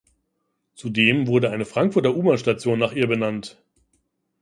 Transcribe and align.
Zudem 0.73 1.27
wurde 1.27 1.51
eine 1.51 1.63
Frankfurter 1.63 2.15
U-Bahn-Station 2.15 2.79
nach 2.79 2.93
ihr 2.93 3.05
benannt. 3.05 3.61